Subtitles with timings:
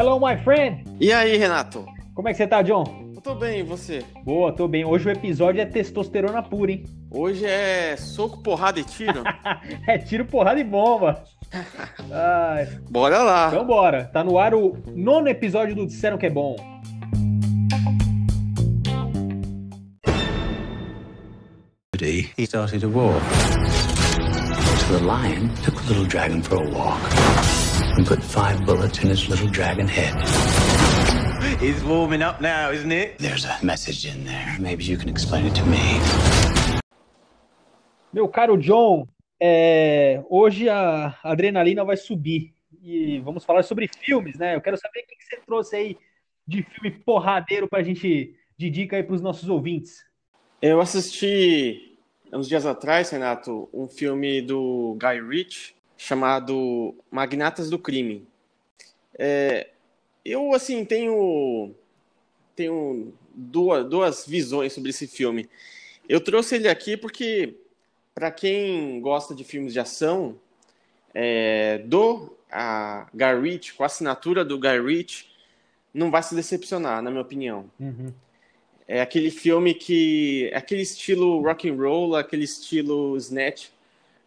[0.00, 0.82] Hello, my friend!
[0.98, 1.84] E aí, Renato?
[2.14, 3.12] Como é que você tá, John?
[3.14, 4.02] Eu tô bem, e você?
[4.24, 4.82] Boa, tô bem.
[4.82, 6.86] Hoje o episódio é testosterona pura, hein?
[7.10, 9.22] Hoje é soco, porrada e tiro?
[9.86, 11.22] é tiro, porrada e bomba.
[12.10, 12.80] Ai.
[12.88, 13.48] Bora lá.
[13.48, 14.04] Então bora.
[14.06, 16.56] Tá no ar o nono episódio do Disseram Que É Bom.
[22.00, 23.20] He started a war.
[24.78, 27.59] So the lion took the little dragon for a walk
[27.96, 30.14] and put five bullets in its little dragon head.
[31.62, 33.18] It's warming up now, isn't it?
[33.18, 34.56] There's a message in there.
[34.58, 36.00] Maybe you can explain it to me.
[38.12, 39.06] Meu caro John,
[39.40, 44.56] é, hoje a adrenalina vai subir e vamos falar sobre filmes, né?
[44.56, 45.96] Eu quero saber o que você trouxe aí
[46.46, 50.04] de filme porradeiro pra gente de dica aí pros nossos ouvintes.
[50.60, 51.96] Eu assisti
[52.32, 58.26] uns dias atrás, Renato, um filme do Guy Ritchie chamado Magnatas do Crime.
[59.18, 59.68] É,
[60.24, 61.74] eu, assim, tenho,
[62.56, 65.46] tenho duas, duas visões sobre esse filme.
[66.08, 67.54] Eu trouxe ele aqui porque
[68.14, 70.40] para quem gosta de filmes de ação,
[71.12, 75.26] é, do a Guy Ritchie, com a assinatura do Guy Ritchie,
[75.92, 77.70] não vai se decepcionar, na minha opinião.
[77.78, 78.10] Uhum.
[78.88, 80.48] É aquele filme que.
[80.50, 83.68] É aquele estilo rock and roll, aquele estilo Snatch,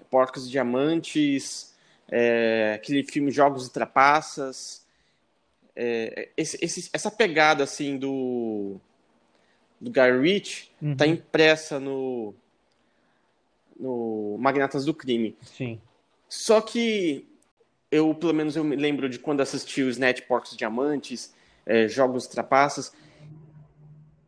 [0.10, 1.74] Porcos e Diamantes,
[2.10, 4.86] é, aquele filme Jogos e Trapaças.
[5.76, 8.80] É, esse, esse, essa pegada assim do,
[9.82, 11.12] do Guy Ritchie está uhum.
[11.12, 12.36] impressa no,
[13.80, 15.36] no Magnatas do Crime.
[15.42, 15.82] Sim.
[16.30, 17.28] Só que
[17.92, 21.34] eu, pelo menos, eu me lembro de quando assisti o Snatch Porcos Diamantes,
[21.66, 22.92] é, Jogos Trapaças.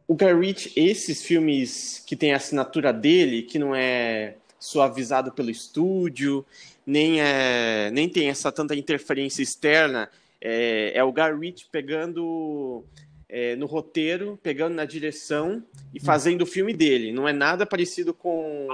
[0.08, 5.50] O Guy Ritchie, esses filmes que tem a assinatura dele, que não é suavizado pelo
[5.50, 6.46] estúdio,
[6.86, 10.10] nem, é, nem tem essa tanta interferência externa,
[10.42, 12.84] é, é o Ritchie pegando
[13.30, 17.12] é, no roteiro, pegando na direção e fazendo o filme dele.
[17.12, 18.68] Não é nada parecido com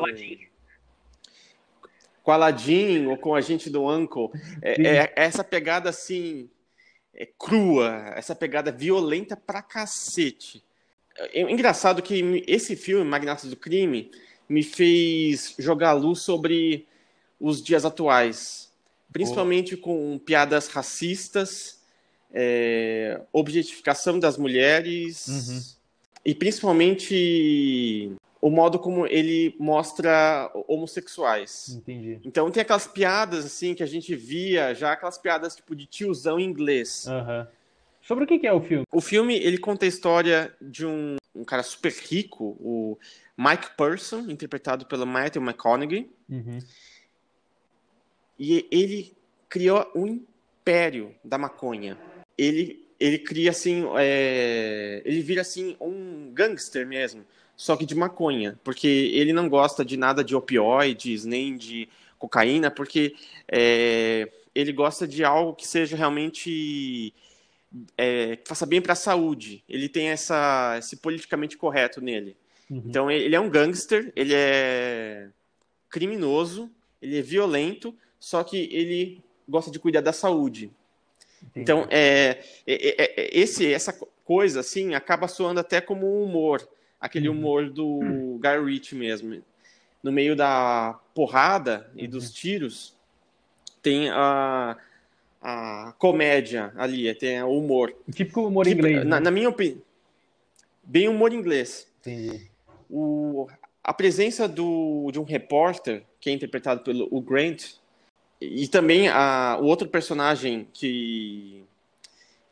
[2.24, 4.30] com Aladdin ou com a gente do Uncle.
[4.62, 6.50] É, é, é, essa pegada assim,
[7.14, 10.64] é crua, essa pegada violenta pra cacete.
[11.18, 14.12] É, é engraçado que esse filme, Magnatos do Crime,
[14.52, 16.86] me fez jogar luz sobre
[17.40, 18.70] os dias atuais,
[19.12, 19.78] principalmente oh.
[19.78, 21.80] com piadas racistas,
[22.34, 25.62] é, objetificação das mulheres uhum.
[26.26, 31.70] e principalmente o modo como ele mostra homossexuais.
[31.70, 32.20] Entendi.
[32.26, 36.38] Então tem aquelas piadas assim que a gente via já aquelas piadas tipo de tiozão
[36.38, 37.06] em inglês.
[37.08, 37.48] Uhum.
[38.02, 38.86] Sobre o que é o filme?
[38.92, 42.98] O filme ele conta a história de um, um cara super rico, o
[43.38, 46.10] Mike Person, interpretado pelo Matthew McConaughey.
[46.30, 46.60] Uhum.
[48.38, 49.16] E ele
[49.48, 51.98] criou um império da maconha.
[52.38, 55.02] Ele ele cria assim, é...
[55.04, 57.26] ele vira assim um gangster mesmo
[57.62, 61.88] só que de maconha, porque ele não gosta de nada de opioides, nem de
[62.18, 63.14] cocaína, porque
[63.48, 67.14] é, ele gosta de algo que seja realmente
[67.98, 69.64] é, que faça bem para a saúde.
[69.68, 72.36] Ele tem essa, esse politicamente correto nele.
[72.70, 72.84] Uhum.
[72.86, 75.30] Então ele é um gangster, ele é
[75.90, 76.72] criminoso,
[77.02, 80.72] ele é violento, só que ele gosta de cuidar da saúde.
[81.42, 81.62] Entendi.
[81.62, 83.94] Então é, é, é, é esse, essa
[84.24, 86.68] coisa assim acaba soando até como um humor
[87.02, 87.36] aquele uhum.
[87.36, 89.44] humor do Guy Ritchie mesmo.
[90.04, 92.34] No meio da porrada e dos uhum.
[92.34, 92.96] tiros,
[93.82, 94.78] tem a,
[95.42, 97.94] a comédia ali, tem o humor.
[98.14, 98.98] Típico humor que, inglês.
[99.06, 99.20] Na, né?
[99.20, 99.82] na, minha opinião,
[100.84, 101.88] bem humor inglês.
[102.00, 102.50] Entendi.
[102.90, 103.48] O,
[103.84, 107.74] a presença do, de um repórter, que é interpretado pelo o Grant,
[108.40, 111.64] e também a, o outro personagem que,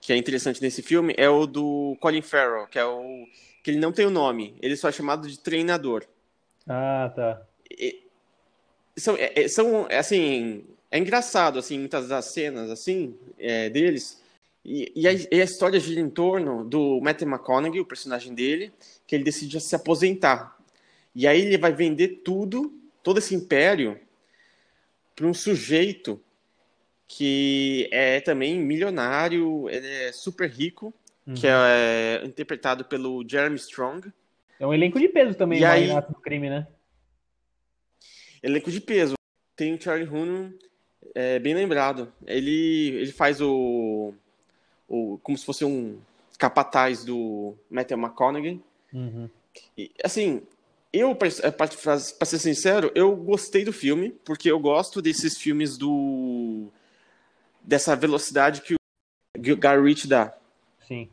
[0.01, 3.25] que é interessante nesse filme é o do Colin Farrell, que é o
[3.63, 6.05] que ele não tem o nome, ele só é chamado de treinador.
[6.67, 7.41] Ah, tá.
[7.69, 8.03] E,
[8.97, 14.21] são, é, é são, assim, é engraçado, assim, muitas das cenas, assim, é, deles,
[14.63, 18.71] e, e, a, e, a, história gira em torno do Matthew McConaughey, o personagem dele,
[19.07, 20.57] que ele decide se aposentar.
[21.15, 23.99] E aí ele vai vender tudo, todo esse império,
[25.15, 26.21] para um sujeito
[27.07, 30.93] que é também milionário, ele é super rico,
[31.25, 31.33] uhum.
[31.33, 34.11] que é, é interpretado pelo Jeremy Strong.
[34.59, 36.67] É um elenco de peso também, e aí, do crime, né?
[38.43, 39.15] Elenco de peso.
[39.55, 40.53] Tem o Charlie Hunnam,
[41.15, 42.11] é, bem lembrado.
[42.25, 44.13] Ele, ele faz o,
[44.87, 45.19] o.
[45.23, 45.99] como se fosse um
[46.37, 48.61] capataz do Matthew McConaughey.
[48.93, 49.29] Uhum.
[49.77, 50.41] E, assim,
[50.91, 56.67] eu, para ser sincero, eu gostei do filme, porque eu gosto desses filmes do
[57.61, 58.77] dessa velocidade que o
[59.37, 60.33] Guy Ritchie dá.
[60.87, 61.09] Sim.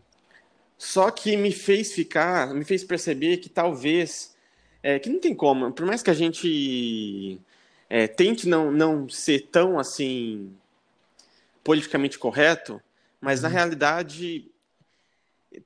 [0.79, 4.35] Só que me fez ficar, me fez perceber que talvez,
[4.83, 7.39] é, que não tem como, por mais que a gente
[7.89, 10.53] é, tente não, não ser tão assim
[11.63, 12.81] politicamente correto,
[13.21, 13.55] mas na uhum.
[13.55, 14.51] realidade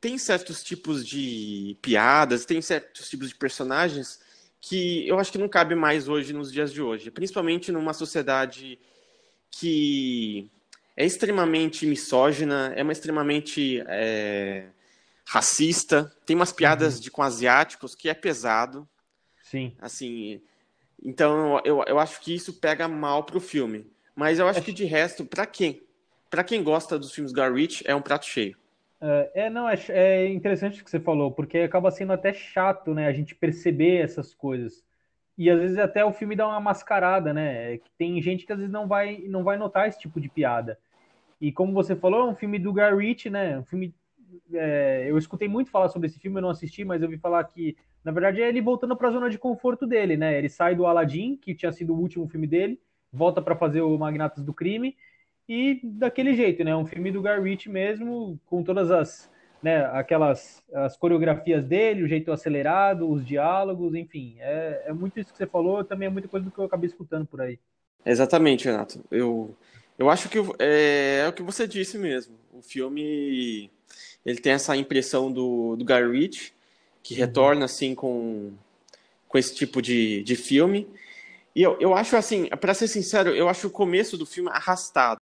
[0.00, 4.20] tem certos tipos de piadas, tem certos tipos de personagens
[4.60, 8.78] que eu acho que não cabe mais hoje nos dias de hoje, principalmente numa sociedade
[9.50, 10.50] que
[10.96, 14.66] é extremamente misógina, é uma extremamente é,
[15.24, 17.00] racista, tem umas piadas uhum.
[17.00, 18.88] de com asiáticos que é pesado.
[19.42, 19.74] Sim.
[19.80, 20.40] Assim,
[21.04, 23.90] então eu, eu acho que isso pega mal pro filme.
[24.14, 25.82] Mas eu acho que de resto, para quem?
[26.28, 28.56] Para quem gosta dos filmes Garrett, é um prato cheio.
[29.00, 32.92] É, é, não, é, é interessante o que você falou, porque acaba sendo até chato,
[32.92, 34.84] né, a gente perceber essas coisas.
[35.38, 37.74] E às vezes até o filme dá uma mascarada, né?
[37.74, 40.28] É que tem gente que às vezes não vai, não vai notar esse tipo de
[40.28, 40.78] piada.
[41.40, 43.58] E como você falou, é um filme do Guy Ritchie, né?
[43.58, 43.94] Um filme.
[44.52, 47.44] É, eu escutei muito falar sobre esse filme, eu não assisti, mas eu vi falar
[47.44, 50.36] que, na verdade, é ele voltando para a zona de conforto dele, né?
[50.36, 52.80] Ele sai do Aladdin, que tinha sido o último filme dele,
[53.12, 54.96] volta para fazer o Magnatas do Crime,
[55.48, 56.76] e daquele jeito, né?
[56.76, 59.30] Um filme do Guy mesmo, com todas as,
[59.62, 65.32] né, aquelas as coreografias dele, o jeito acelerado, os diálogos, enfim, é, é muito isso
[65.32, 67.58] que você falou, também é muita coisa do que eu acabei escutando por aí.
[68.04, 69.04] Exatamente, Renato.
[69.10, 69.54] Eu,
[70.00, 72.34] eu acho que é, é o que você disse mesmo.
[72.52, 73.70] O filme
[74.26, 76.52] ele tem essa impressão do, do Guy Ritchie,
[77.02, 77.20] que uhum.
[77.20, 78.52] retorna assim com,
[79.28, 80.88] com esse tipo de, de filme.
[81.54, 85.20] E eu, eu acho assim, para ser sincero, eu acho o começo do filme arrastado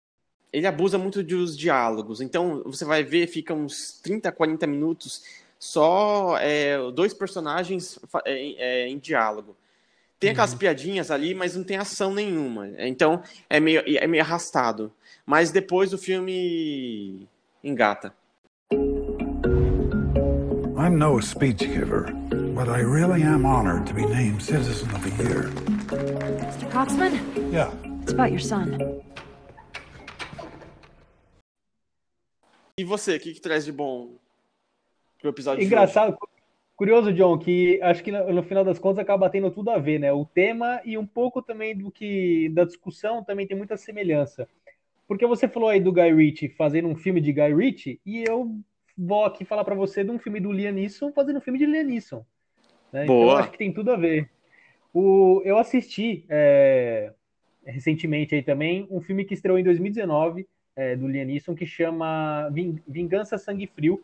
[0.53, 2.21] ele abusa muito dos diálogos.
[2.21, 5.23] Então, você vai ver, fica uns 30, 40 minutos
[5.59, 9.57] só é, dois personagens é, é, em diálogo.
[10.19, 10.59] Tem aquelas uhum.
[10.59, 12.69] piadinhas ali, mas não tem ação nenhuma.
[12.79, 14.93] Então, é meio, é meio arrastado.
[15.25, 17.29] Mas depois o filme
[17.63, 18.13] engata.
[20.77, 22.13] I'm no speech giver,
[22.55, 25.51] but I really am honored to be named Citizen of the Year.
[25.89, 26.69] Mr.
[26.71, 27.13] Coxman?
[27.53, 27.71] Yeah.
[28.03, 28.77] It's about your son.
[32.77, 34.17] E você, o que, que traz de bom
[35.21, 36.17] pro episódio Engraçado,
[36.79, 39.99] curioso, John, que acho que no, no, final das contas acaba tendo tudo a ver,
[39.99, 40.13] né?
[40.13, 44.49] O tema e um pouco também do que da discussão também tem muita semelhança.
[45.07, 48.57] Porque você falou aí do Guy Ritchie fazendo um filme de Guy Ritchie e eu
[48.97, 51.67] vou aqui falar para você de um filme do Liam Neeson fazendo um filme de
[51.67, 52.25] Liam Neeson.
[52.93, 53.05] Né?
[53.05, 53.25] Então, Boa.
[53.25, 54.31] Então acho que tem tudo a ver.
[54.95, 57.13] O, eu assisti é,
[57.65, 60.47] recentemente aí também um filme que estreou em 2019
[60.77, 62.49] é, do Liam Neeson que chama
[62.87, 64.01] Vingança Sangue Frio.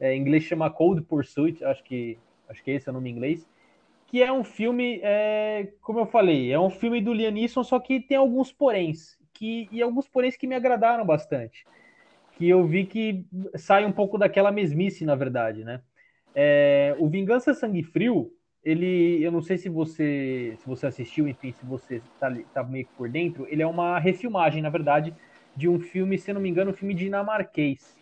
[0.00, 3.12] É, em inglês chama Cold Pursuit, acho que, acho que esse é o nome em
[3.12, 3.48] inglês.
[4.06, 7.80] Que é um filme, é, como eu falei, é um filme do Liam Neeson, só
[7.80, 9.18] que tem alguns poréns.
[9.34, 11.66] Que, e alguns poréns que me agradaram bastante.
[12.32, 13.24] Que eu vi que
[13.56, 15.80] sai um pouco daquela mesmice, na verdade, né?
[16.34, 18.30] É, o Vingança Sangue Frio,
[18.62, 22.84] ele, eu não sei se você se você assistiu, enfim, se você está tá meio
[22.84, 25.14] que por dentro, ele é uma refilmagem, na verdade,
[25.56, 27.96] de um filme, se não me engano, um filme dinamarquês.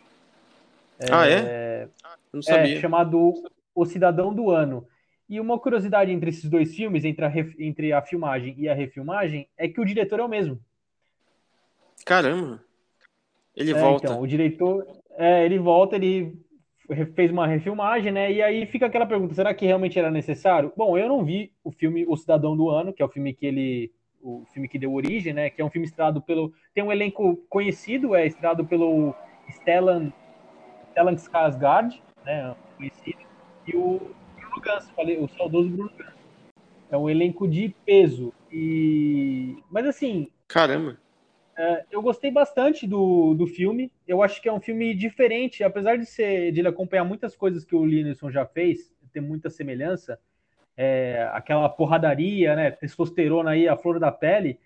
[1.11, 1.33] Ah, é?
[1.33, 1.89] é?
[2.33, 2.77] Não sabia.
[2.77, 3.33] É, chamado
[3.75, 4.87] O Cidadão do Ano.
[5.29, 9.49] E uma curiosidade entre esses dois filmes, entre a, entre a filmagem e a refilmagem,
[9.57, 10.61] é que o diretor é o mesmo.
[12.05, 12.63] Caramba!
[13.57, 14.07] Ele é, volta.
[14.07, 14.87] Então, o diretor,
[15.17, 16.37] é, ele volta, ele
[17.15, 18.31] fez uma refilmagem, né?
[18.31, 20.73] E aí fica aquela pergunta: será que realmente era necessário?
[20.77, 23.47] Bom, eu não vi o filme O Cidadão do Ano, que é o filme que
[23.47, 23.93] ele
[24.25, 25.51] o filme que deu origem, né?
[25.51, 26.53] Que é um filme estrelado pelo.
[26.75, 29.15] Tem um elenco conhecido, é estrelado pelo
[29.51, 30.11] Stellan,
[30.95, 32.55] Stellan Skarsgård, né?
[32.77, 33.19] Conhecido,
[33.67, 34.01] e o
[34.37, 36.15] Bruno Gans, falei, o saudoso Bruno Gans.
[36.91, 38.33] É um elenco de peso.
[38.51, 39.57] E.
[39.71, 40.31] Mas assim.
[40.47, 40.97] Caramba!
[41.57, 43.91] É, eu gostei bastante do, do filme.
[44.07, 47.65] Eu acho que é um filme diferente, apesar de ser de ele acompanhar muitas coisas
[47.65, 50.19] que o Linus já fez, tem muita semelhança
[50.77, 54.59] é, aquela porradaria, né, testosterona aí, a flor da pele,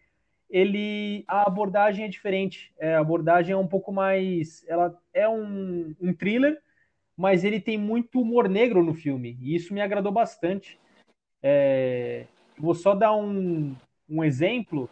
[0.50, 2.72] ele a abordagem é diferente.
[2.78, 6.60] É, a abordagem é um pouco mais, ela é um, um thriller,
[7.16, 10.78] mas ele tem muito humor negro no filme e isso me agradou bastante.
[11.42, 12.26] É,
[12.58, 13.74] vou só dar um,
[14.08, 14.88] um exemplo.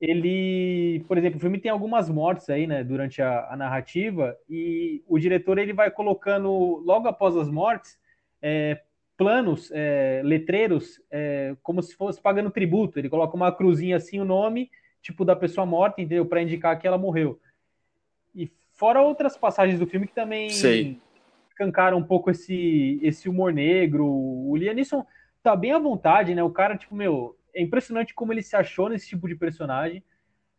[0.00, 5.02] Ele, por exemplo, o filme tem algumas mortes aí, né, durante a, a narrativa e
[5.08, 6.50] o diretor ele vai colocando
[6.84, 7.98] logo após as mortes
[8.42, 8.82] é,
[9.16, 12.98] planos, é, letreiros, é, como se fosse pagando tributo.
[12.98, 14.70] Ele coloca uma cruzinha assim, o nome,
[15.00, 16.26] tipo, da pessoa morta, entendeu?
[16.26, 17.40] Para indicar que ela morreu.
[18.34, 20.98] E fora outras passagens do filme que também Sei.
[21.56, 24.06] cancaram um pouco esse, esse humor negro.
[24.06, 25.04] O Liam Neeson
[25.42, 26.42] tá bem à vontade, né?
[26.42, 30.02] O cara, tipo, meu, é impressionante como ele se achou nesse tipo de personagem.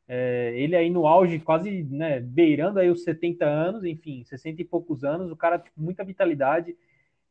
[0.10, 4.66] É, ele aí no auge, quase né, beirando aí os 70 anos, enfim, 60 e
[4.66, 6.78] poucos anos, o cara tem tipo, muita vitalidade,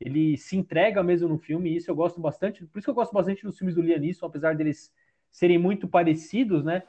[0.00, 2.94] ele se entrega mesmo no filme, e isso eu gosto bastante, por isso que eu
[2.94, 4.92] gosto bastante dos filmes do Liam Neeson, apesar deles
[5.30, 6.82] serem muito parecidos, né?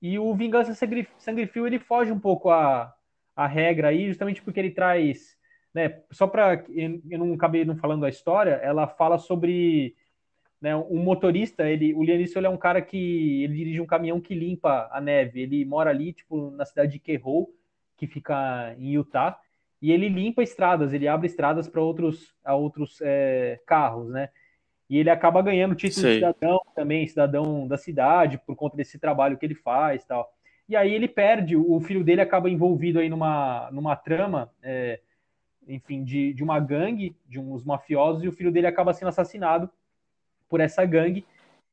[0.00, 2.94] E o Vingança Sangue Frio, ele foge um pouco a,
[3.36, 5.36] a regra aí, justamente porque ele traz,
[5.74, 9.94] né, só para eu não acabei não falando a história, ela fala sobre
[10.60, 14.20] né, um motorista, ele, o Lianisson ele é um cara que ele dirige um caminhão
[14.20, 15.40] que limpa a neve.
[15.40, 17.46] Ele mora ali, tipo, na cidade de Kehoe,
[17.96, 19.38] que fica em Utah,
[19.80, 24.28] e ele limpa estradas, ele abre estradas para outros, a outros é, carros, né?
[24.88, 26.14] E ele acaba ganhando título Sei.
[26.14, 30.30] de cidadão também, cidadão da cidade, por conta desse trabalho que ele faz tal.
[30.68, 35.00] E aí ele perde, o filho dele acaba envolvido aí numa, numa trama, é,
[35.66, 39.70] enfim, de, de uma gangue, de uns mafiosos, e o filho dele acaba sendo assassinado
[40.48, 41.24] por essa gangue.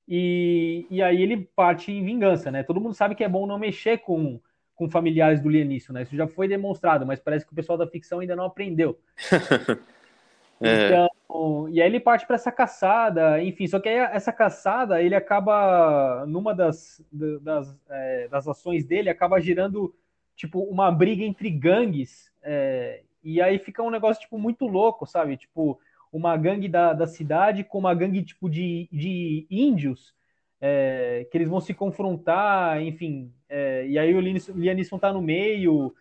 [0.07, 2.63] E, e aí ele parte em vingança, né?
[2.63, 4.39] Todo mundo sabe que é bom não mexer com,
[4.77, 6.03] com familiares do Lianício, né?
[6.03, 8.97] Isso já foi demonstrado, mas parece que o pessoal da ficção ainda não aprendeu.
[10.61, 10.85] é.
[10.85, 15.15] Então, e aí ele parte para essa caçada, enfim, só que aí essa caçada, ele
[15.15, 19.93] acaba, numa das, das, é, das ações dele, acaba girando,
[20.35, 25.37] tipo, uma briga entre gangues, é, e aí fica um negócio, tipo, muito louco, sabe?
[25.37, 25.79] Tipo,
[26.13, 30.13] uma gangue da, da cidade com uma gangue tipo de, de índios
[30.59, 33.31] é, que eles vão se confrontar, enfim.
[33.49, 35.93] É, e aí o Lianisson tá no meio.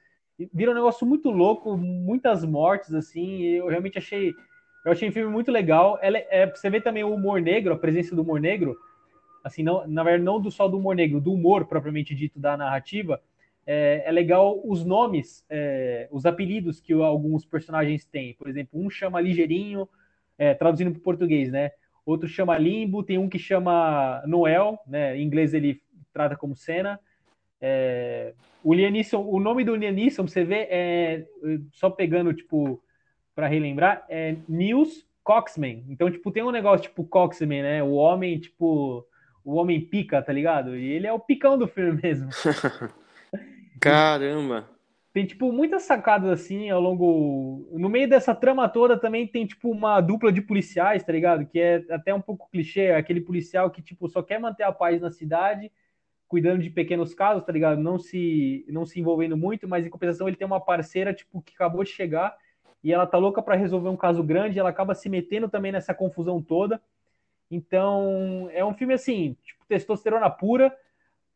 [0.52, 3.42] Vira um negócio muito louco, muitas mortes, assim.
[3.42, 4.32] Eu realmente achei.
[4.84, 5.98] Eu achei o filme muito legal.
[6.00, 8.76] Ela, é, você vê também o humor negro, a presença do humor negro.
[9.42, 12.56] Assim, não, na verdade, não do, só do humor negro, do humor propriamente dito da
[12.56, 13.20] narrativa.
[13.66, 18.34] É, é legal os nomes, é, os apelidos que alguns personagens têm.
[18.34, 19.88] Por exemplo, um chama Ligeirinho,
[20.38, 21.72] é, traduzindo para o português, né?
[22.06, 25.18] Outro chama Limbo, tem um que chama Noel, né?
[25.18, 25.82] Em inglês ele
[26.12, 27.00] trata como Senna.
[27.60, 28.32] É,
[28.62, 31.26] o Lianisson, o nome do Lianisson, você vê, é,
[31.72, 32.80] só pegando, tipo,
[33.34, 35.84] para relembrar, é Nils Coxman.
[35.88, 37.82] Então, tipo, tem um negócio tipo Coxman, né?
[37.82, 39.04] O homem, tipo,
[39.44, 40.76] o homem pica, tá ligado?
[40.76, 42.28] E ele é o picão do filme mesmo.
[43.80, 44.75] Caramba!
[45.16, 49.70] Tem tipo muitas sacadas assim ao longo no meio dessa trama toda também tem tipo
[49.70, 51.46] uma dupla de policiais tá ligado?
[51.46, 55.00] Que é até um pouco clichê aquele policial que tipo só quer manter a paz
[55.00, 55.72] na cidade
[56.28, 57.80] cuidando de pequenos casos tá ligado?
[57.80, 61.54] Não se não se envolvendo muito mas em compensação ele tem uma parceira tipo que
[61.54, 62.36] acabou de chegar
[62.84, 65.94] e ela tá louca para resolver um caso grande ela acaba se metendo também nessa
[65.94, 66.78] confusão toda.
[67.50, 70.76] Então é um filme assim tipo testosterona pura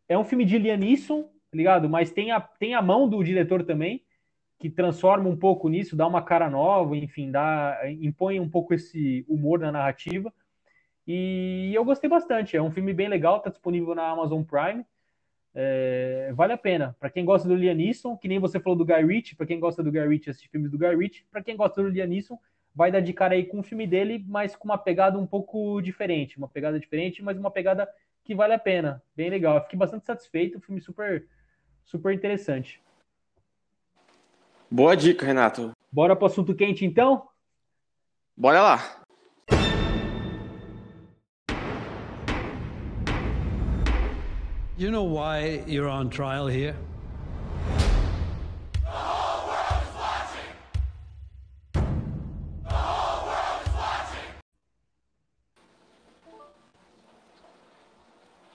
[0.06, 1.88] é um filme de Liam Neeson ligado?
[1.88, 4.02] Mas tem a, tem a mão do diretor também,
[4.59, 9.25] que transforma um pouco nisso, dá uma cara nova, enfim, dá, impõe um pouco esse
[9.28, 10.33] humor na narrativa.
[11.07, 12.57] E eu gostei bastante.
[12.57, 14.85] É um filme bem legal, tá disponível na Amazon Prime.
[15.54, 16.95] É, vale a pena.
[17.00, 19.59] Para quem gosta do Liam Neeson, que nem você falou do Guy Ritchie, para quem
[19.59, 22.38] gosta do Guy Ritchie, assistir filmes do Guy Ritchie, para quem gosta do Liam Neeson,
[22.75, 25.80] vai dar de cara aí com o filme dele, mas com uma pegada um pouco
[25.80, 27.88] diferente, uma pegada diferente, mas uma pegada
[28.23, 29.02] que vale a pena.
[29.16, 29.57] Bem legal.
[29.57, 31.26] Eu fiquei bastante satisfeito, um filme super
[31.84, 32.80] super interessante.
[34.70, 35.72] Boa dica, Renato.
[35.90, 37.28] Bora pro assunto quente então?
[38.37, 39.00] Bora lá.
[44.78, 46.75] You know why you're on trial here?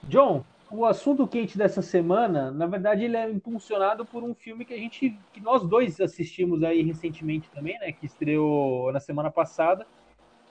[0.08, 0.44] John,
[0.76, 4.76] o assunto quente dessa semana, na verdade, ele é impulsionado por um filme que a
[4.76, 7.92] gente, que nós dois assistimos aí recentemente também, né?
[7.92, 9.86] Que estreou na semana passada,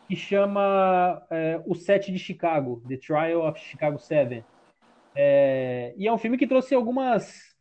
[0.08, 4.44] que chama é, O Sete de Chicago, The Trial of Chicago Seven.
[5.16, 7.56] É, e é um filme que trouxe algumas,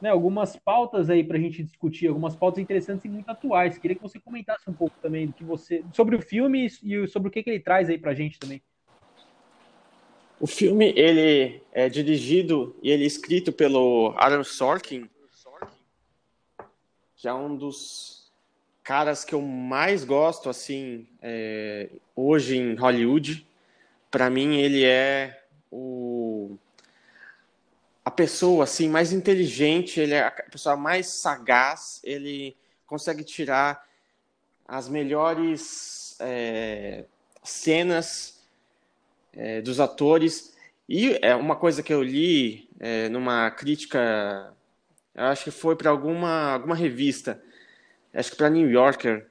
[0.00, 3.78] né, algumas pautas aí para a gente discutir, algumas pautas interessantes e muito atuais.
[3.78, 7.28] Queria que você comentasse um pouco também do que você sobre o filme e sobre
[7.28, 8.60] o que, que ele traz aí para a gente também.
[10.40, 15.10] O filme ele é dirigido e ele é escrito pelo Aaron Sorkin,
[17.16, 18.30] já um dos
[18.84, 23.44] caras que eu mais gosto assim é, hoje em Hollywood.
[24.10, 26.56] Para mim ele é o
[28.04, 33.84] a pessoa assim mais inteligente, ele é a pessoa mais sagaz, ele consegue tirar
[34.66, 37.04] as melhores é,
[37.42, 38.37] cenas
[39.32, 40.56] é, dos atores.
[40.88, 44.54] E é uma coisa que eu li é, numa crítica,
[45.14, 47.42] acho que foi para alguma, alguma revista,
[48.14, 49.26] acho que para New Yorker,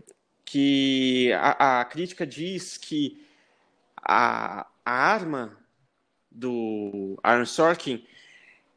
[0.46, 3.26] que a, a, crítica diz que
[4.02, 5.58] a, a arma
[6.32, 8.06] do Aaron Sorkin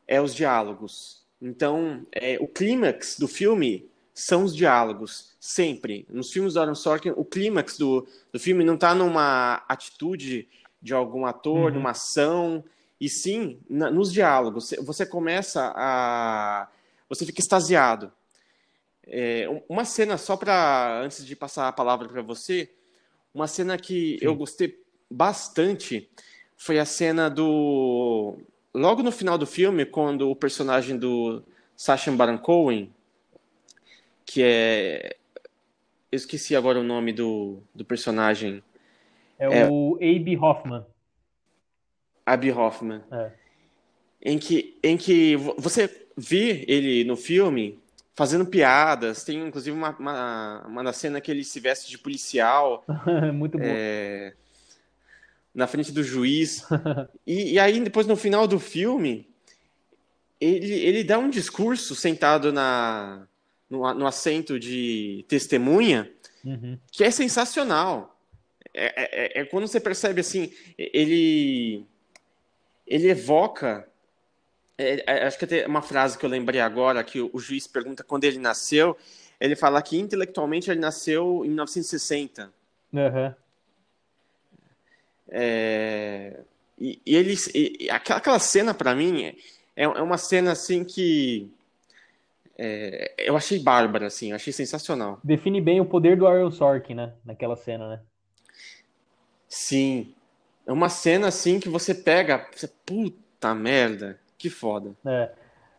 [0.09, 1.23] é os diálogos.
[1.41, 6.07] Então, é, o clímax do filme são os diálogos, sempre.
[6.09, 10.49] Nos filmes do Aaron Sorkin, o clímax do, do filme não está numa atitude
[10.81, 11.79] de algum ator, uhum.
[11.79, 12.65] numa ação,
[13.01, 14.75] e sim na, nos diálogos.
[14.83, 16.69] Você começa a.
[17.09, 18.13] Você fica extasiado.
[19.07, 21.01] É, uma cena, só para.
[21.03, 22.71] Antes de passar a palavra para você,
[23.35, 24.25] uma cena que sim.
[24.25, 26.09] eu gostei bastante
[26.57, 28.39] foi a cena do.
[28.73, 31.43] Logo no final do filme, quando o personagem do
[31.75, 32.93] Sacha Baron Cohen,
[34.25, 35.17] que é.
[36.13, 38.63] Eu esqueci agora o nome do, do personagem.
[39.41, 40.85] É, é o Abe Hoffman.
[42.25, 43.03] Abby Hoffman.
[43.11, 43.31] É.
[44.23, 47.81] Em, que, em que você vê ele no filme
[48.15, 49.25] fazendo piadas.
[49.25, 52.85] Tem inclusive uma, uma, uma cena que ele se veste de policial.
[53.33, 53.65] Muito bom.
[53.65, 54.35] É,
[55.55, 56.67] na frente do juiz.
[57.27, 59.27] e, e, aí, depois, no final do filme,
[60.39, 63.27] ele, ele dá um discurso sentado na,
[63.69, 66.11] no, no assento de testemunha
[66.45, 66.79] uhum.
[66.93, 68.20] que é sensacional.
[68.73, 71.85] É, é, é, quando você percebe assim, ele
[72.87, 73.89] ele evoca.
[74.77, 78.03] É, é, acho que tem uma frase que eu lembrei agora, que o, juiz pergunta
[78.03, 78.97] quando ele nasceu.
[79.39, 82.53] Ele fala que intelectualmente ele nasceu em 1960.
[82.93, 83.35] Uhum.
[85.29, 86.41] É,
[86.79, 89.25] e, e ele, e, aquela, aquela cena para mim
[89.77, 91.51] é, é uma cena assim que
[92.59, 95.19] é, eu achei bárbara, assim, achei sensacional.
[95.25, 97.15] Define bem o poder do Aaron Sorkin, né?
[97.25, 98.01] Naquela cena, né?
[99.53, 100.15] Sim,
[100.65, 104.97] é uma cena assim que você pega, você, puta merda, que foda.
[105.05, 105.33] É.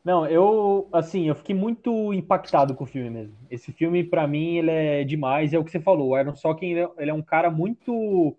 [0.03, 3.33] Não, eu, assim, eu fiquei muito impactado com o filme mesmo.
[3.49, 5.53] Esse filme, para mim, ele é demais.
[5.53, 8.35] É o que você falou, o Aaron Sorkin, ele é um cara muito,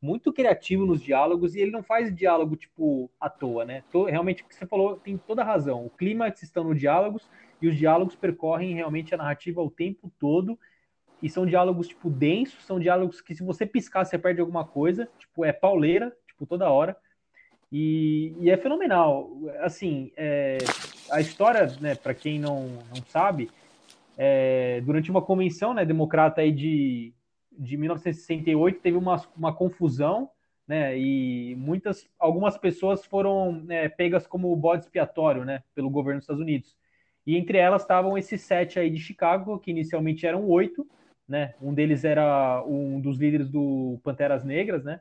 [0.00, 3.84] muito criativo nos diálogos e ele não faz diálogo, tipo, à toa, né?
[4.08, 5.86] Realmente, o que você falou tem toda razão.
[5.86, 10.58] O clímax estão nos diálogos e os diálogos percorrem realmente a narrativa o tempo todo
[11.22, 15.08] e são diálogos, tipo, densos, são diálogos que se você piscar, você perde alguma coisa,
[15.18, 16.96] tipo, é pauleira, tipo, toda hora.
[17.70, 19.30] E, e é fenomenal.
[19.60, 20.58] Assim, é,
[21.10, 23.50] a história, né, para quem não, não sabe,
[24.18, 27.14] é, durante uma convenção, né, democrata aí de,
[27.50, 30.28] de 1968, teve uma, uma confusão,
[30.66, 36.24] né, e muitas, algumas pessoas foram né, pegas como bode expiatório, né, pelo governo dos
[36.24, 36.76] Estados Unidos.
[37.24, 40.86] E entre elas estavam esses sete aí de Chicago, que inicialmente eram oito,
[41.32, 41.54] né?
[41.62, 45.00] Um deles era um dos líderes do Panteras Negras, né?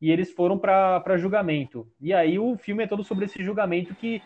[0.00, 1.86] E eles foram para julgamento.
[2.00, 4.22] E aí o filme é todo sobre esse julgamento que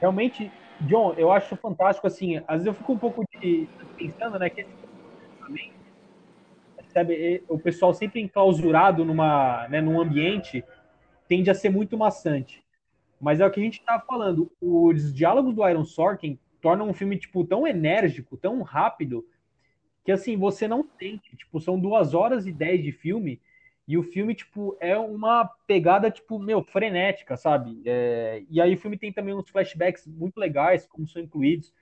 [0.00, 0.52] realmente,
[0.82, 2.36] John, eu acho fantástico assim.
[2.46, 5.72] Às vezes eu fico um pouco de, pensando, né, que esse
[6.90, 10.62] sabe, o pessoal sempre enclausurado numa, né, num ambiente
[11.26, 12.64] tende a ser muito maçante.
[13.20, 14.48] Mas é o que a gente estava tá falando.
[14.60, 19.26] Os diálogos do Iron Sorkin tornam um filme tipo tão enérgico, tão rápido,
[20.04, 23.40] que assim, você não tem, tipo, são duas horas e dez de filme,
[23.86, 27.82] e o filme, tipo, é uma pegada, tipo, meu, frenética, sabe?
[27.84, 28.42] É...
[28.48, 31.72] E aí o filme tem também uns flashbacks muito legais, como são incluídos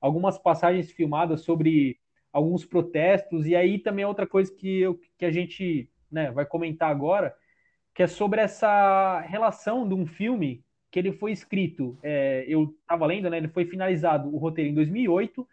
[0.00, 1.98] algumas passagens filmadas sobre
[2.32, 6.44] alguns protestos, e aí também é outra coisa que, eu, que a gente né, vai
[6.44, 7.34] comentar agora,
[7.94, 13.06] que é sobre essa relação de um filme que ele foi escrito, é, eu estava
[13.06, 15.46] lendo, né, ele foi finalizado, o roteiro em 2008,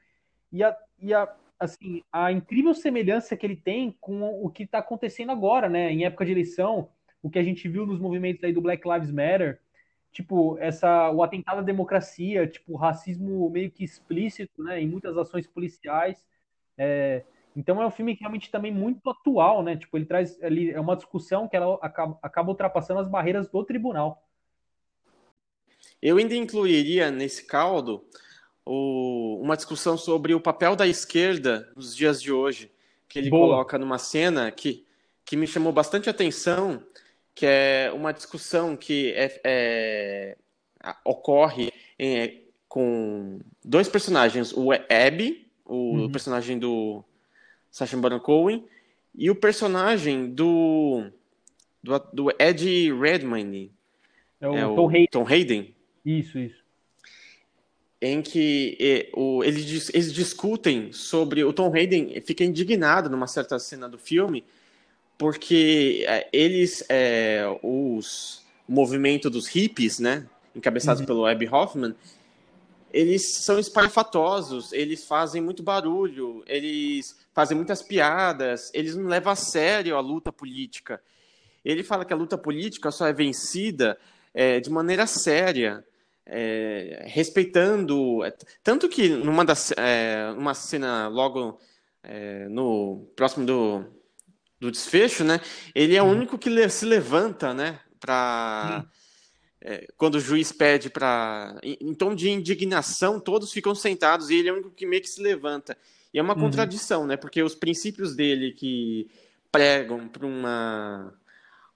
[0.52, 4.80] e a, e a assim, a incrível semelhança que ele tem com o que está
[4.80, 5.92] acontecendo agora, né?
[5.92, 6.90] Em época de eleição,
[7.22, 9.60] o que a gente viu nos movimentos aí do Black Lives Matter,
[10.12, 14.82] tipo, essa, o atentado à democracia, tipo, racismo meio que explícito, né?
[14.82, 16.26] Em muitas ações policiais.
[16.78, 17.24] É,
[17.56, 19.76] então é um filme que realmente também muito atual, né?
[19.76, 23.66] Tipo, ele traz ali é uma discussão que ela acaba, acaba ultrapassando as barreiras do
[23.66, 24.26] tribunal.
[26.02, 28.06] Eu ainda incluiria nesse caldo
[28.72, 32.72] o, uma discussão sobre o papel da esquerda nos dias de hoje,
[33.08, 33.48] que ele Boa.
[33.48, 34.86] coloca numa cena que,
[35.26, 36.80] que me chamou bastante atenção,
[37.34, 40.38] que é uma discussão que é, é,
[41.04, 46.12] ocorre em, com dois personagens, o Abby, o uhum.
[46.12, 47.04] personagem do
[47.72, 48.68] Sacha Baron Cohen,
[49.16, 51.10] e o personagem do,
[51.82, 53.72] do, do Ed Redmayne.
[54.40, 55.08] É o, é Tom, o Hayden.
[55.08, 55.76] Tom Hayden.
[56.06, 56.69] Isso, isso
[58.02, 61.44] em que o, eles, eles discutem sobre.
[61.44, 64.44] O Tom Hayden fica indignado numa certa cena do filme,
[65.18, 71.06] porque é, eles, é, os, o movimento dos hippies, né, encabeçados uhum.
[71.06, 71.94] pelo Abby Hoffman,
[72.92, 79.36] eles são espalhafatosos, eles fazem muito barulho, eles fazem muitas piadas, eles não levam a
[79.36, 81.02] sério a luta política.
[81.64, 83.98] Ele fala que a luta política só é vencida
[84.34, 85.86] é, de maneira séria
[86.30, 88.24] é, respeitando.
[88.24, 91.60] É, tanto que numa das, é, uma cena logo
[92.04, 93.84] é, no próximo do,
[94.60, 95.42] do desfecho, né?
[95.74, 96.12] Ele é o uhum.
[96.12, 97.80] único que se levanta, né?
[98.00, 98.86] Para
[99.62, 101.60] é, quando o juiz pede para.
[101.62, 105.02] Em, em, tom de indignação, todos ficam sentados e ele é o único que meio
[105.02, 105.78] que se levanta.
[106.14, 106.42] E é uma uhum.
[106.42, 107.18] contradição, né?
[107.18, 109.10] Porque os princípios dele que
[109.52, 111.14] pregam para uma,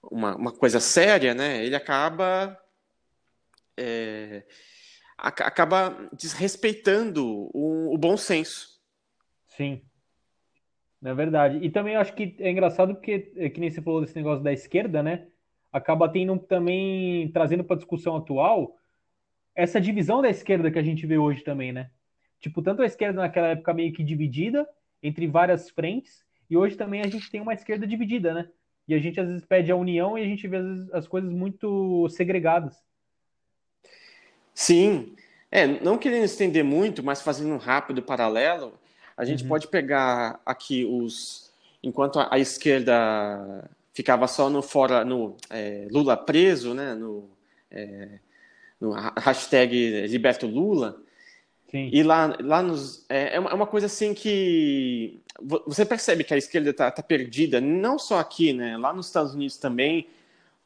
[0.02, 1.64] uma, uma, coisa séria, né?
[1.64, 2.58] Ele acaba.
[3.76, 4.44] É,
[5.16, 8.80] acaba desrespeitando o, o bom senso.
[9.46, 9.82] Sim.
[11.04, 11.58] É verdade.
[11.58, 14.52] E também acho que é engraçado porque, é que nem você falou desse negócio da
[14.52, 15.28] esquerda, né?
[15.70, 18.78] Acaba tendo também, trazendo para a discussão atual,
[19.54, 21.90] essa divisão da esquerda que a gente vê hoje também, né?
[22.40, 24.66] Tipo, tanto a esquerda naquela época meio que dividida
[25.02, 28.48] entre várias frentes, e hoje também a gente tem uma esquerda dividida, né?
[28.88, 31.30] E a gente às vezes pede a união e a gente vê vezes, as coisas
[31.30, 32.82] muito segregadas.
[34.54, 35.14] Sim.
[35.50, 38.78] É, não querendo estender muito, mas fazendo um rápido paralelo,
[39.16, 39.48] a gente uhum.
[39.48, 41.52] pode pegar aqui os.
[41.82, 46.94] Enquanto a, a esquerda ficava só no fora, no é, Lula preso, né?
[46.94, 47.28] No,
[47.70, 48.18] é,
[48.80, 51.00] no hashtag Liberto Lula.
[51.70, 51.90] Sim.
[51.92, 53.04] E lá, lá nos.
[53.08, 55.20] É, é, é uma coisa assim que.
[55.66, 58.76] Você percebe que a esquerda está tá perdida, não só aqui, né?
[58.76, 60.06] Lá nos Estados Unidos também,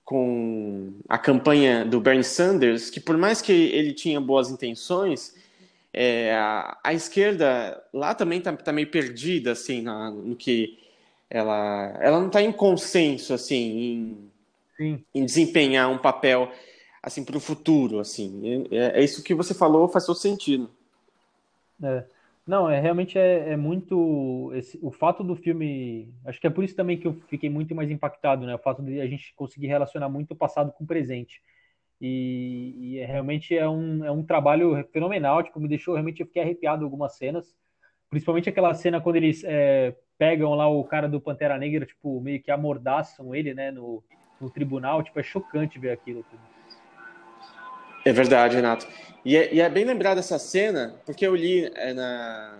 [0.08, 5.34] com a campanha do Bernie Sanders, que por mais que ele tinha boas intenções,
[5.92, 10.78] é, a, a, esquerda lá também está tá meio perdida, assim, na, no que
[11.28, 14.24] ela, ela não está em consenso, assim,
[14.80, 16.50] em, em, desempenhar um papel,
[17.02, 18.66] assim, para o futuro, assim.
[18.70, 20.70] É, é, isso que você falou, faz todo sentido.
[21.82, 22.02] É.
[22.48, 26.10] Não, é realmente é, é muito esse, o fato do filme.
[26.24, 28.54] Acho que é por isso também que eu fiquei muito mais impactado, né?
[28.54, 31.42] O fato de a gente conseguir relacionar muito o passado com o presente.
[32.00, 36.26] E, e é, realmente é um, é um trabalho fenomenal, tipo, me deixou, realmente eu
[36.26, 37.54] fiquei arrepiado algumas cenas,
[38.08, 42.42] principalmente aquela cena quando eles é, pegam lá o cara do Pantera Negra, tipo, meio
[42.42, 44.02] que amordaçam ele, né, no,
[44.40, 46.24] no tribunal, tipo, é chocante ver aquilo.
[48.08, 48.88] É verdade, Renato.
[49.22, 52.58] E é, e é bem lembrado essa cena, porque eu li é, na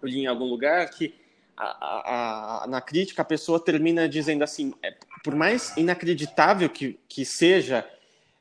[0.00, 1.12] eu li em algum lugar que
[1.56, 7.00] a, a, a, na crítica a pessoa termina dizendo assim, é, por mais inacreditável que,
[7.08, 7.84] que seja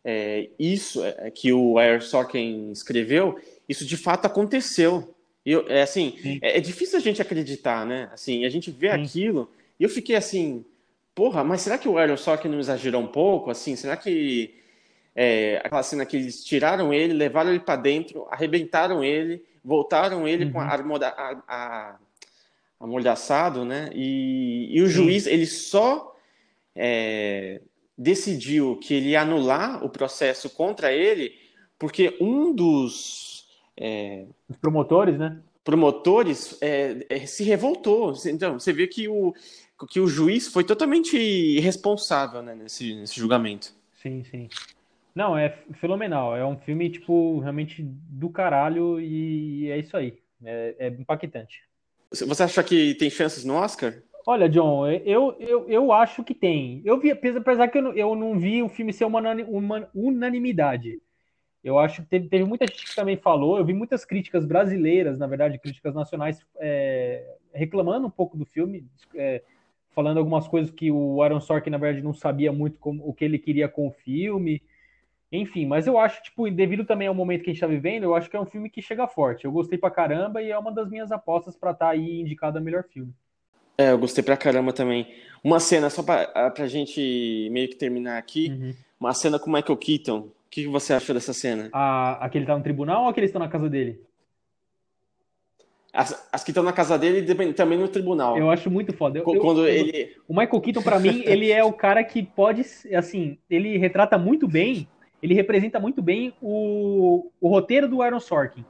[0.05, 5.15] é, isso é, é, que o Air Sorkin escreveu, isso de fato aconteceu.
[5.43, 8.07] Eu, é assim, é, é, difícil a gente acreditar, né?
[8.13, 9.01] Assim, a gente vê Sim.
[9.01, 10.63] aquilo e eu fiquei assim,
[11.15, 13.49] porra, mas será que o Aaron Sorkin não exagerou um pouco?
[13.49, 14.66] Assim, será que
[15.19, 20.45] é, aquela cena que eles tiraram ele, levaram ele para dentro, arrebentaram ele, voltaram ele
[20.45, 20.51] uhum.
[20.51, 21.95] com a, a, a,
[22.79, 23.89] amordaçado, né?
[23.95, 24.93] E, e o Sim.
[24.93, 26.15] juiz, ele só
[26.75, 27.59] é,
[27.97, 31.33] decidiu que ele ia anular o processo contra ele
[31.79, 35.39] porque um dos é, Os promotores, né?
[35.63, 38.13] Promotores é, é, se revoltou.
[38.25, 39.33] Então, você vê que o,
[39.89, 43.73] que o juiz foi totalmente irresponsável né, nesse, nesse julgamento.
[44.01, 44.49] Sim, sim.
[45.17, 45.49] Não, é
[45.81, 46.37] fenomenal.
[46.37, 50.19] É um filme, tipo, realmente do caralho e é isso aí.
[50.45, 51.63] É, é impactante.
[52.11, 53.95] Você acha que tem chances no Oscar?
[54.27, 56.83] Olha, John, eu, eu, eu acho que tem.
[56.85, 61.01] Eu vi, apesar que eu não, eu não vi o filme ser uma, uma unanimidade.
[61.63, 63.57] Eu acho que teve, teve, muita gente que também falou.
[63.57, 68.85] Eu vi muitas críticas brasileiras, na verdade, críticas nacionais, é, reclamando um pouco do filme,
[69.15, 69.41] é,
[69.95, 73.25] falando algumas coisas que o Aaron Sorkin, na verdade, não sabia muito como, o que
[73.25, 74.61] ele queria com o filme.
[75.31, 78.15] Enfim, mas eu acho, tipo, devido também ao momento que a gente tá vivendo, eu
[78.15, 79.43] acho que é um filme que chega forte.
[79.43, 82.57] Eu gostei pra caramba e é uma das minhas apostas para estar tá aí indicado
[82.57, 83.13] a melhor filme.
[83.77, 85.13] É, eu gostei pra caramba também.
[85.43, 88.73] Uma cena, só pra, pra gente meio que terminar aqui, uhum.
[88.99, 90.19] uma cena com o Michael Keaton.
[90.19, 91.69] O que você achou dessa cena?
[91.73, 94.01] A, a que ele tá no tribunal ou a que eles estão na casa dele?
[95.93, 98.37] As, as que estão na casa dele também no tribunal.
[98.37, 99.19] Eu acho muito foda.
[99.19, 100.15] Eu, Quando eu, ele...
[100.27, 102.61] O Michael Keaton, para mim, ele é o cara que pode,
[102.95, 104.87] assim, ele retrata muito bem,
[105.21, 108.65] ele representa muito bem o, o roteiro do Aaron Sorkin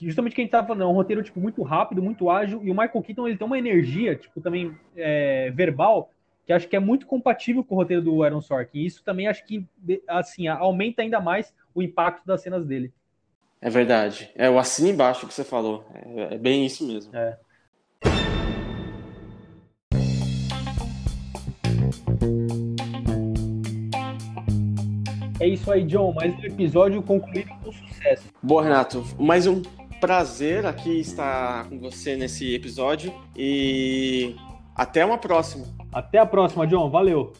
[0.00, 2.64] que justamente que a gente tava falando, é um roteiro tipo muito rápido, muito ágil,
[2.64, 6.10] e o Michael Keaton ele tem uma energia, tipo também é, verbal,
[6.46, 8.78] que acho que é muito compatível com o roteiro do Aaron Sorkin.
[8.78, 9.62] E isso também acho que
[10.08, 12.90] assim aumenta ainda mais o impacto das cenas dele.
[13.60, 14.30] É verdade.
[14.34, 15.84] É o assino embaixo que você falou.
[15.92, 17.14] É, é bem isso mesmo.
[17.14, 17.38] É.
[25.40, 26.12] É isso aí, John.
[26.12, 28.28] Mais um episódio concluído com sucesso.
[28.42, 29.02] Boa, Renato.
[29.18, 29.62] Mais um
[29.98, 34.36] prazer aqui estar com você nesse episódio e
[34.76, 35.66] até uma próxima.
[35.90, 36.90] Até a próxima, John.
[36.90, 37.32] Valeu.